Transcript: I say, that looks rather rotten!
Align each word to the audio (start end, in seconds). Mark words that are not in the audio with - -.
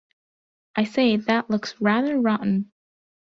I 0.75 0.85
say, 0.85 1.17
that 1.17 1.51
looks 1.51 1.75
rather 1.79 2.19
rotten! 2.19 2.71